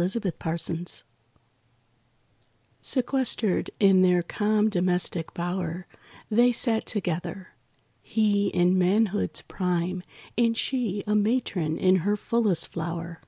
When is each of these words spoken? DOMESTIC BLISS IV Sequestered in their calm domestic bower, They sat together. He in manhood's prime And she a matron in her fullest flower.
DOMESTIC 0.00 0.38
BLISS 0.38 0.70
IV 0.70 1.04
Sequestered 2.80 3.68
in 3.78 4.00
their 4.00 4.22
calm 4.22 4.70
domestic 4.70 5.34
bower, 5.34 5.86
They 6.30 6.52
sat 6.52 6.86
together. 6.86 7.48
He 8.00 8.46
in 8.46 8.78
manhood's 8.78 9.42
prime 9.42 10.02
And 10.38 10.56
she 10.56 11.04
a 11.06 11.14
matron 11.14 11.76
in 11.76 11.96
her 11.96 12.16
fullest 12.16 12.68
flower. 12.68 13.20